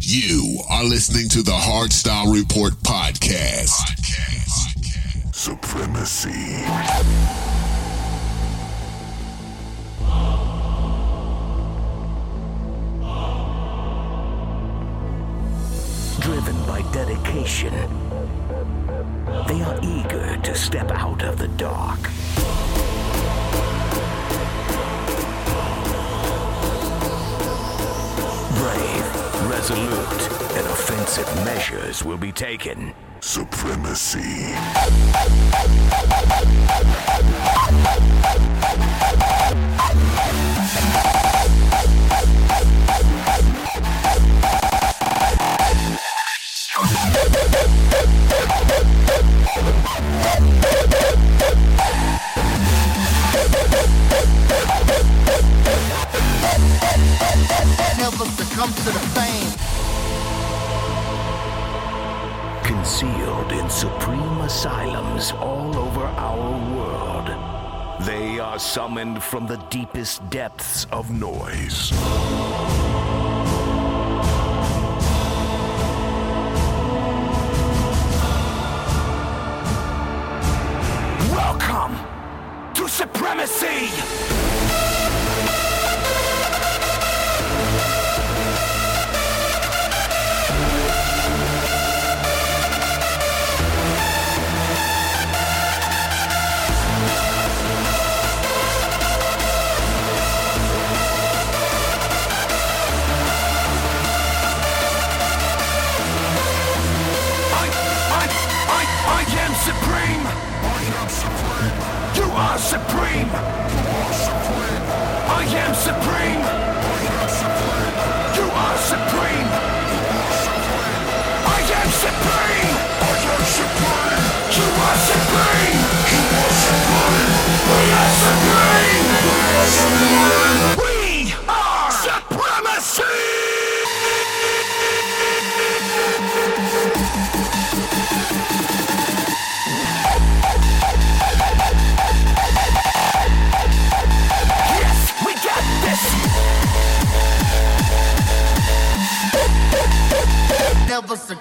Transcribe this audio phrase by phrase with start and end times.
[0.00, 3.96] You are listening to the Hardstyle Report podcast.
[5.34, 6.30] Supremacy.
[16.20, 17.72] Driven by dedication,
[19.46, 22.00] they are eager to step out of the dark.
[28.58, 28.97] Brave,
[29.68, 32.94] resolute, and offensive measures will be taken.
[33.20, 34.18] Supremacy.
[57.98, 59.47] Never succumb to the fame.
[62.78, 67.26] Concealed in supreme asylums all over our world,
[68.06, 71.92] they are summoned from the deepest depths of noise.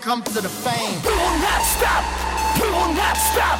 [0.07, 1.01] Succumb to the fame.
[1.03, 2.05] We will not stop.
[2.55, 3.59] We will not stop.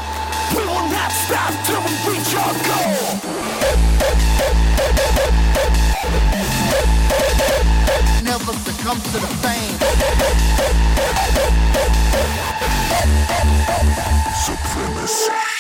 [0.56, 3.20] We will not stop till we reach our goal.
[8.24, 9.76] Never succumb to the fame.
[14.46, 15.57] Supremacy.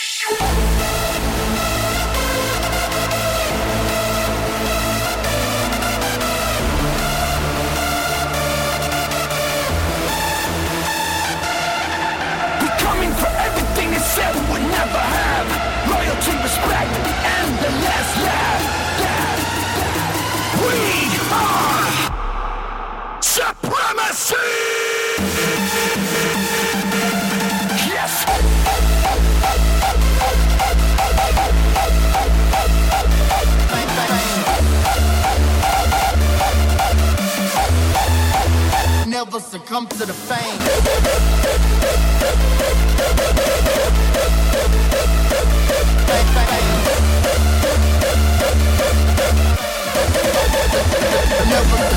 [39.67, 40.59] Succumb to the fame.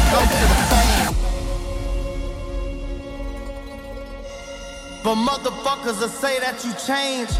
[0.02, 1.14] Succumb to the fame.
[5.04, 7.30] But motherfuckers that say that you change.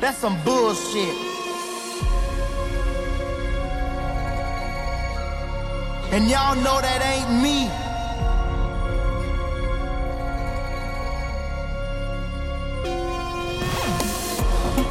[0.00, 1.31] That's some bullshit.
[6.12, 7.72] And y'all know that ain't me.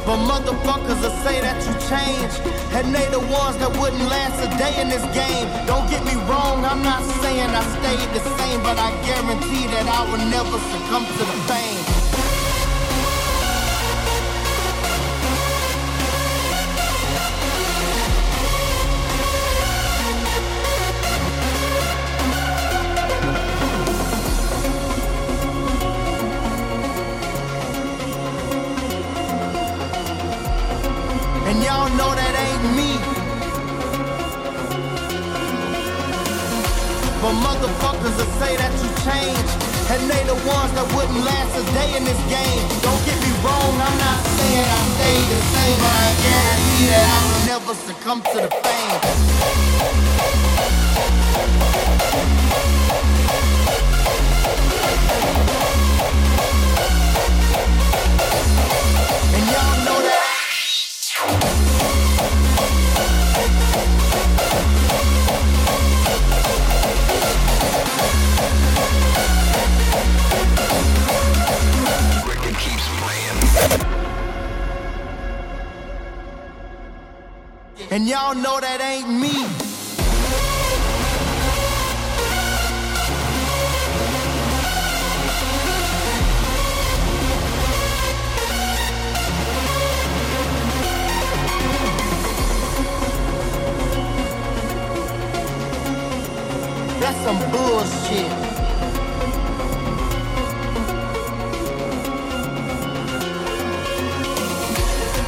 [0.04, 2.34] But motherfuckers that say that you change,
[2.74, 5.46] and they the ones that wouldn't last a day in this game.
[5.64, 9.86] Don't get me wrong, I'm not saying I stayed the same, but I guarantee that
[9.86, 12.01] I will never succumb to the fame.
[39.92, 42.64] And they the ones that wouldn't last a day in this game.
[42.80, 47.06] Don't get me wrong, I'm not saying I stayed the same, but I guarantee that
[47.12, 50.41] I will never succumb to the fame.
[77.92, 79.61] And y'all know that ain't me.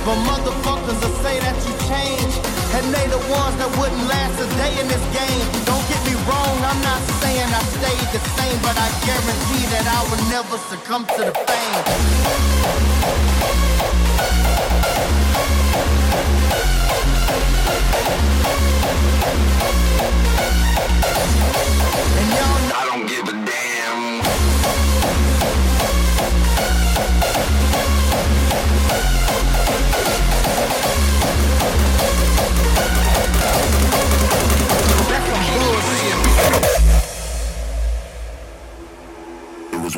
[0.04, 2.36] But motherfuckers will say that you changed.
[2.76, 5.46] And they the ones that wouldn't last a day in this game.
[5.64, 9.88] Don't get me wrong, I'm not saying I stayed the same, but I guarantee that
[9.88, 11.80] I would never succumb to the fame.
[22.20, 22.83] And y'all I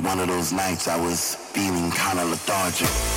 [0.07, 3.16] one of those nights I was feeling kinda lethargic.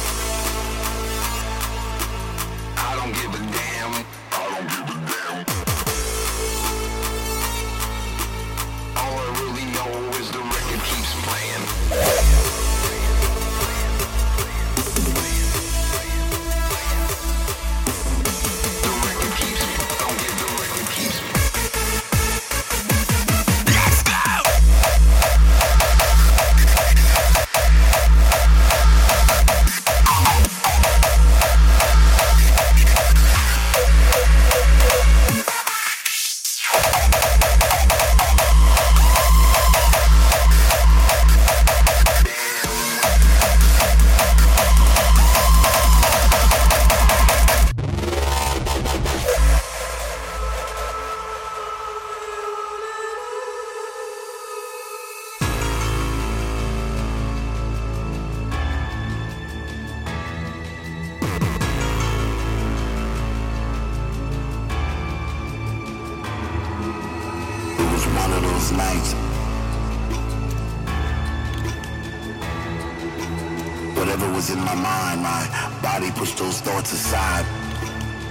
[75.00, 75.44] Mind, my
[75.82, 77.46] body pushed those thoughts aside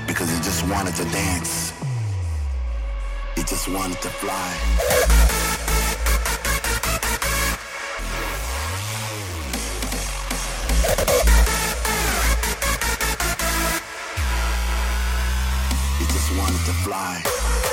[0.07, 1.73] because it just wanted to dance.
[3.37, 4.51] It just wanted to fly.
[16.03, 17.68] It just wanted to fly.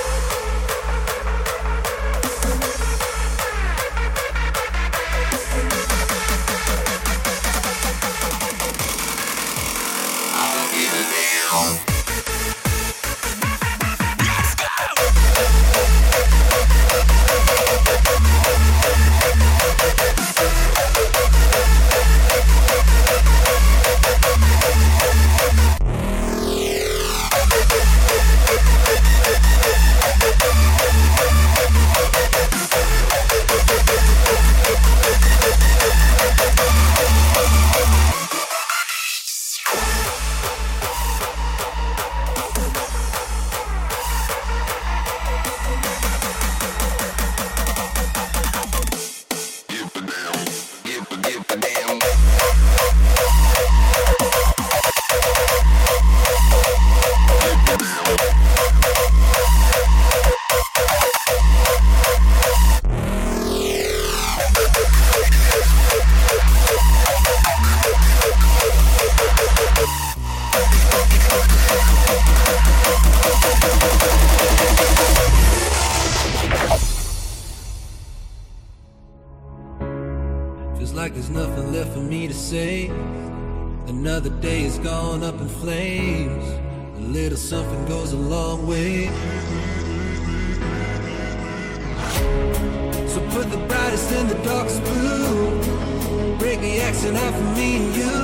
[97.32, 98.16] For me and you.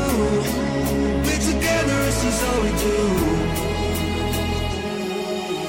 [1.24, 3.00] We're together, this is all we do.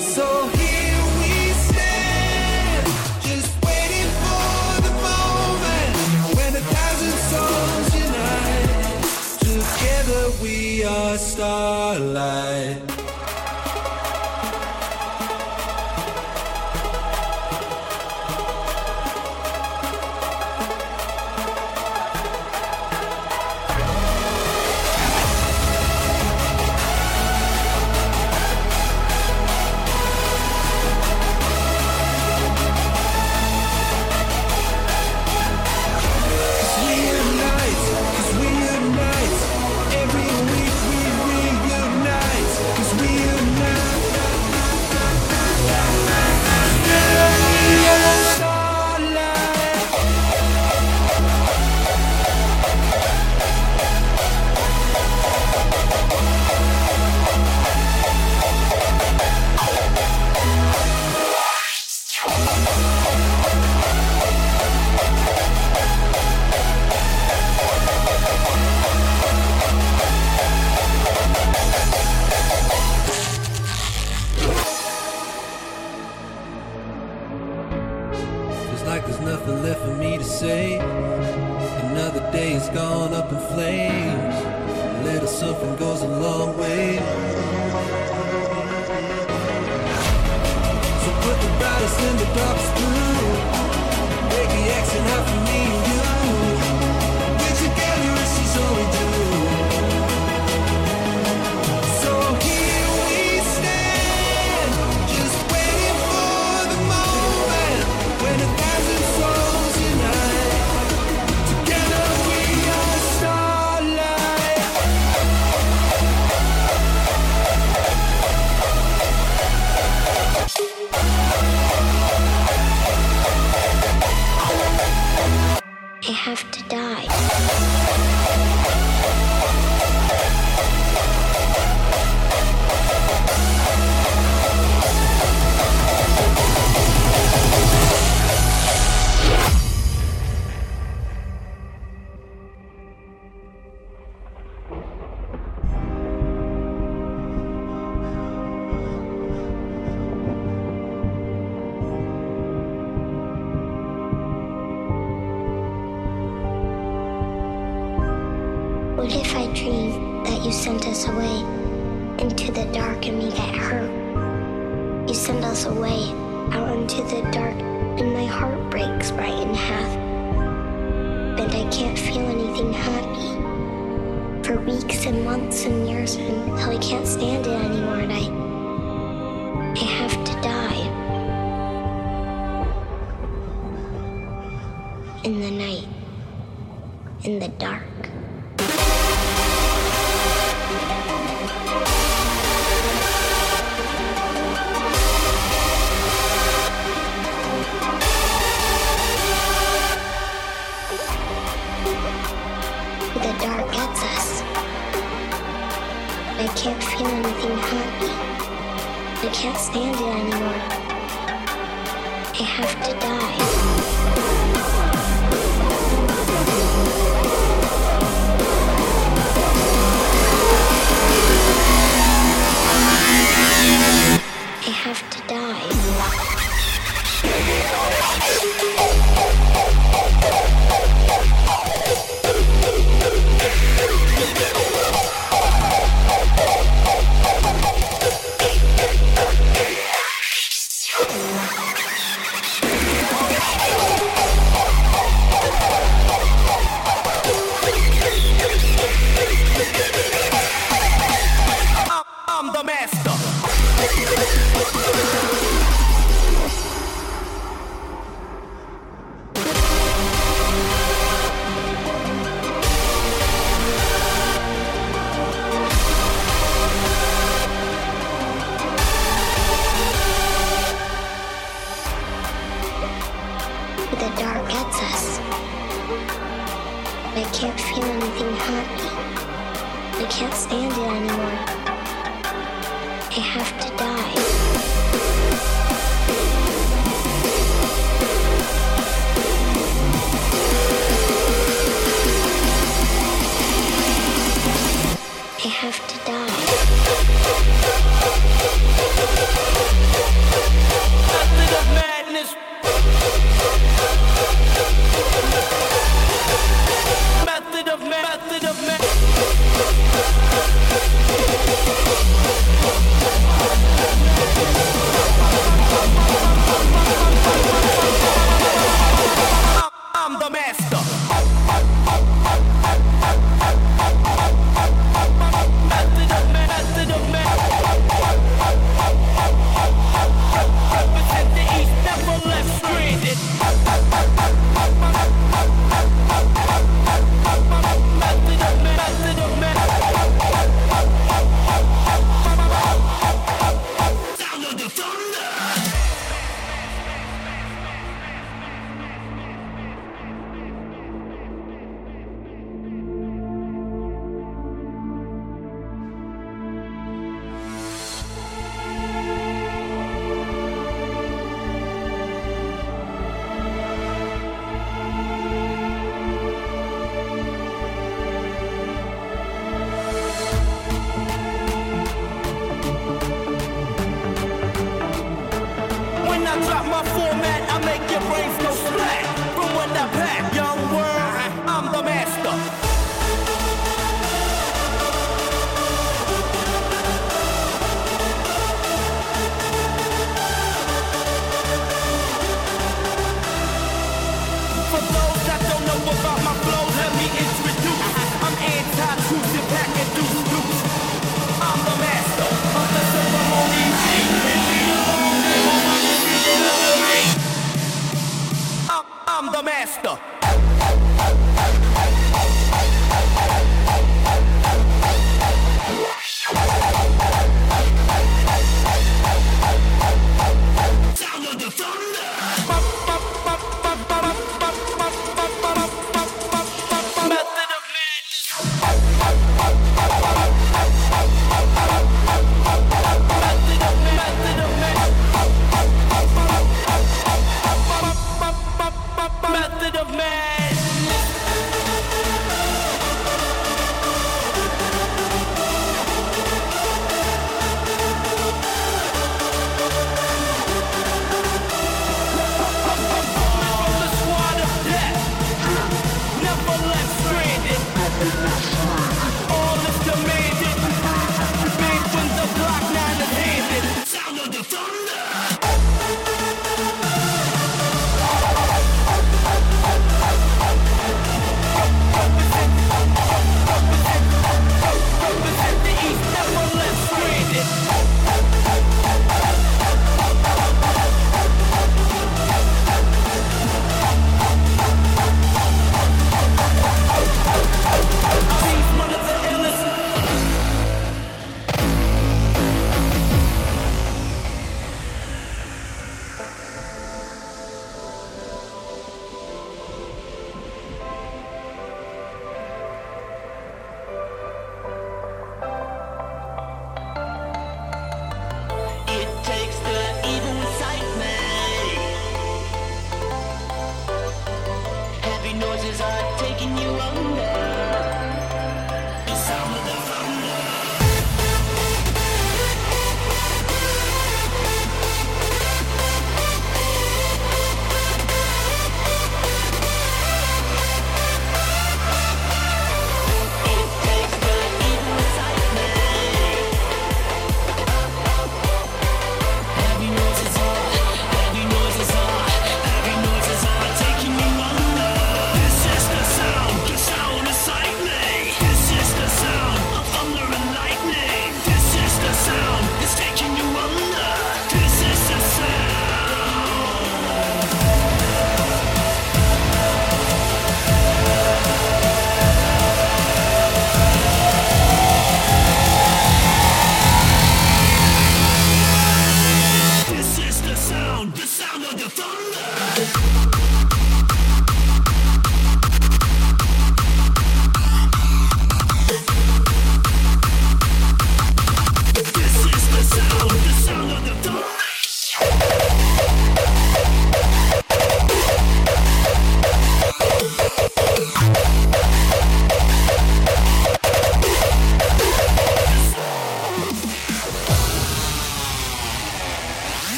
[0.00, 1.34] So here we
[1.68, 2.86] stand,
[3.28, 5.92] just waiting for the moment
[6.36, 9.02] when a thousand souls unite.
[9.48, 12.89] Together we are starlight.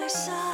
[0.00, 0.53] my side.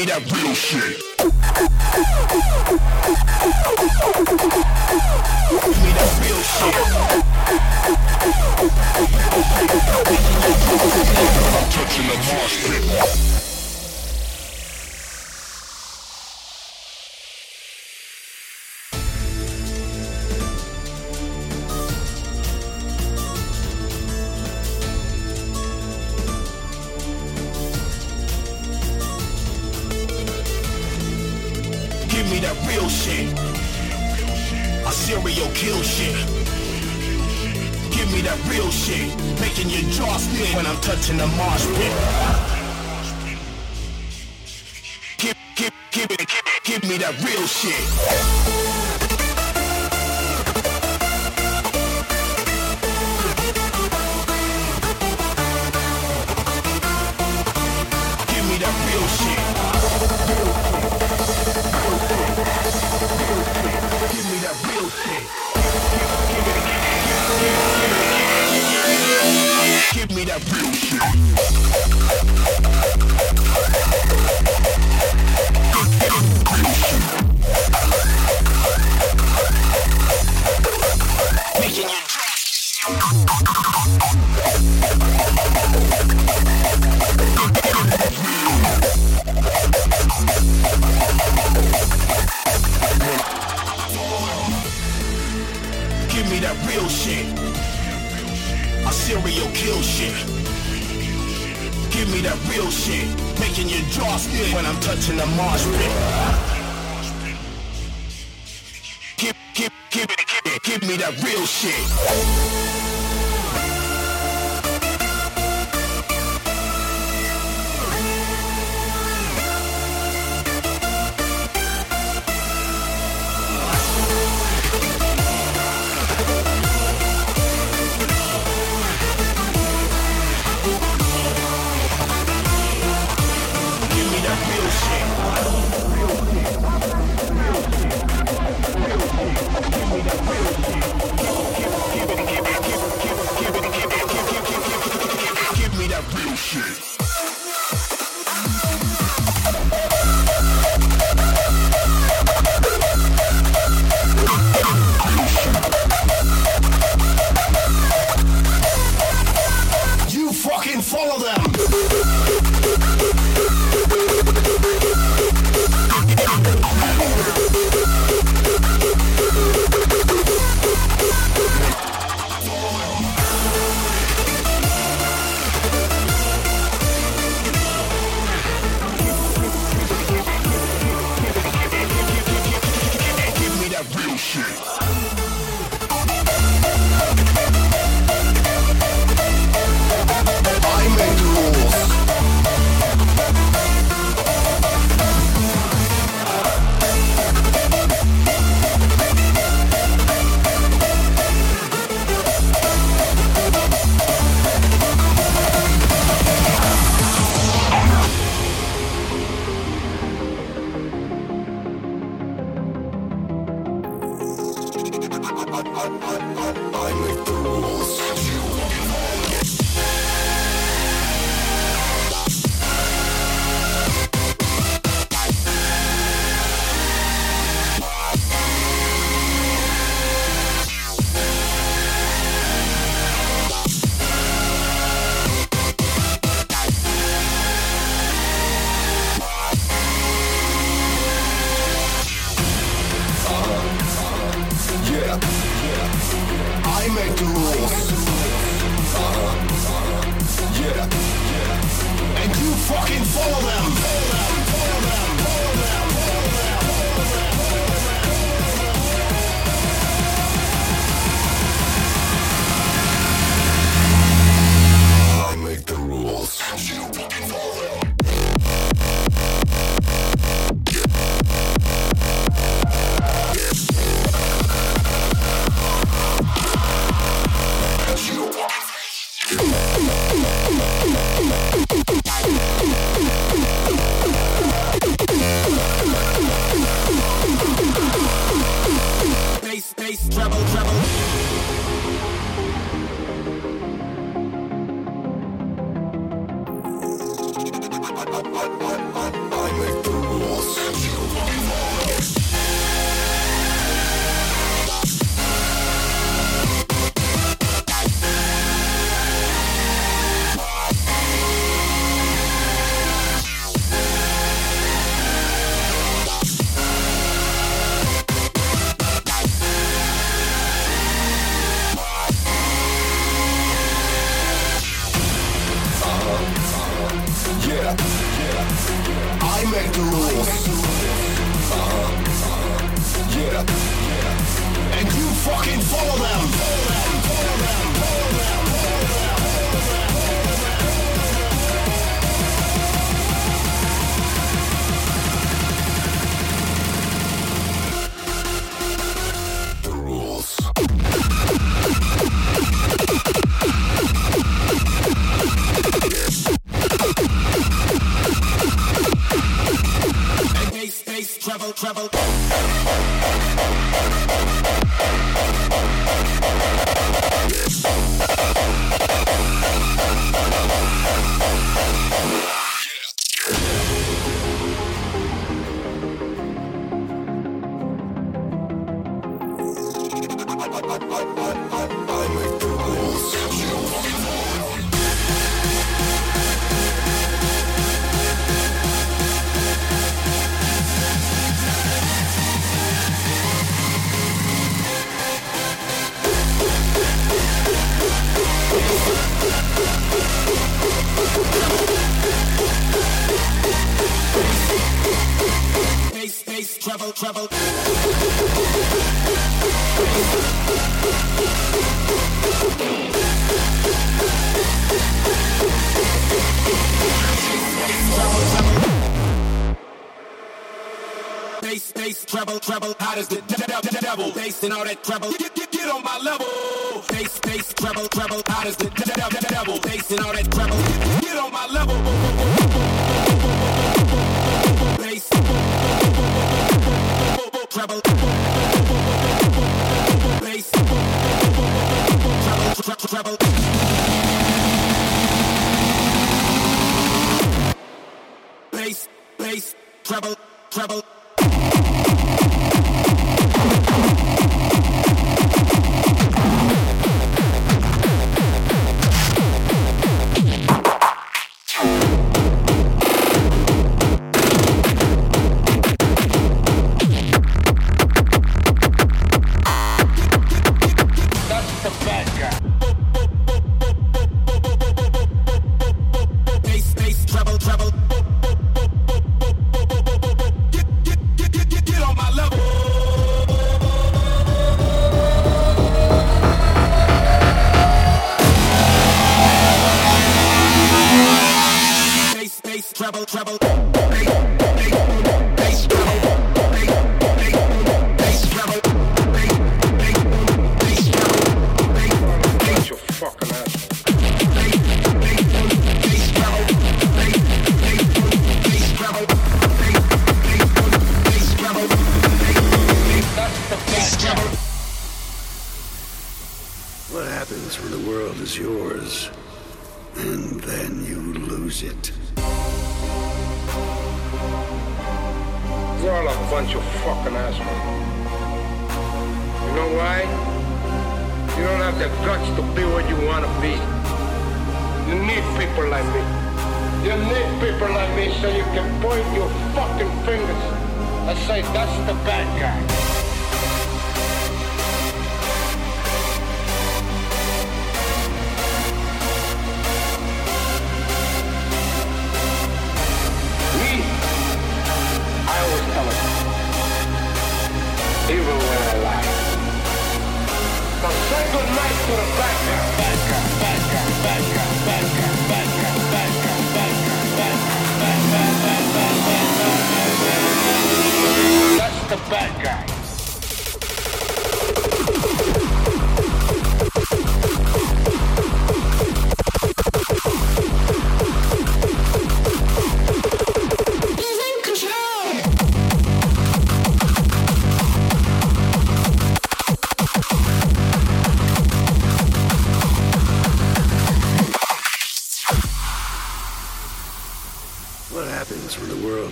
[0.00, 0.96] Give me that real shit.
[11.70, 13.49] Give, give, give it, give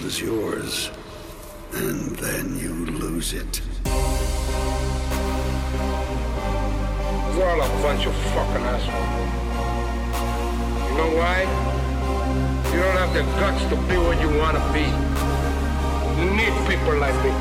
[0.09, 0.91] the yours?
[1.73, 3.61] and then you lose it.
[7.35, 9.15] You're all a bunch of fucking assholes.
[10.89, 11.41] You know why?
[12.73, 14.87] You don't have the guts to be what you want to be.
[16.19, 17.33] You need people like me.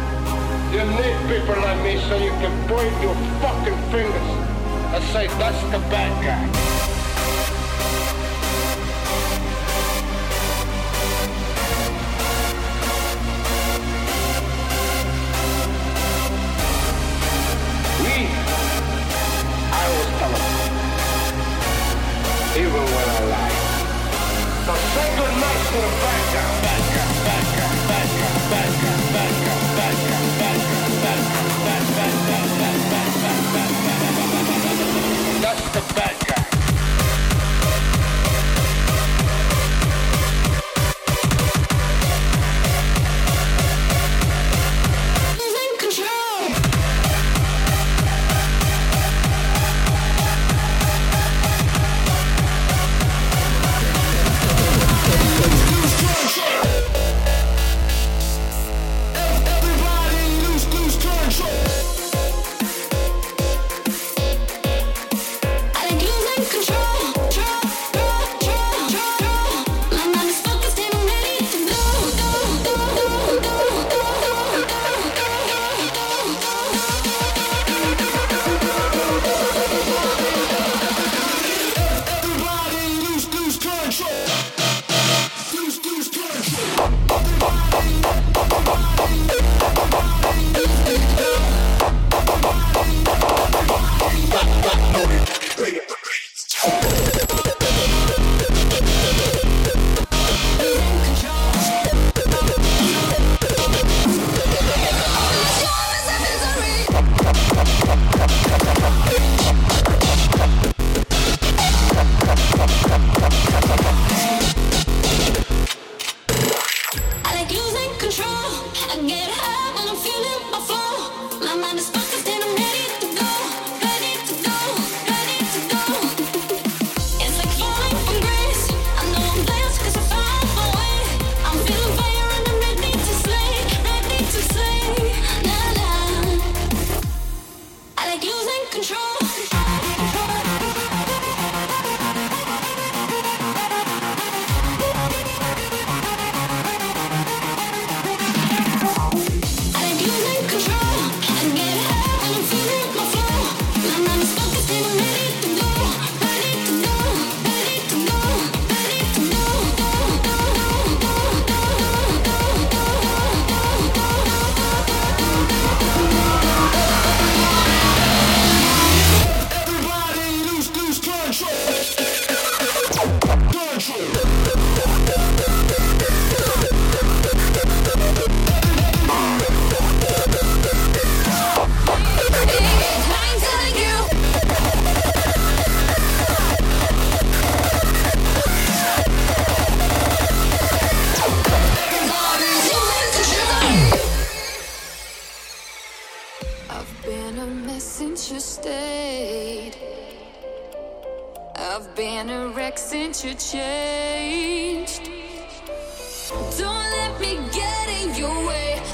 [0.75, 4.29] You need people like me so you can point your fucking fingers
[4.93, 6.76] and say, that's the bad guy.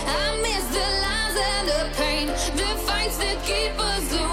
[0.08, 4.33] I miss the lies and the pain, the fights that keep us away.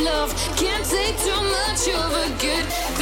[0.00, 0.34] love.
[0.56, 2.99] Can't take too much of a good.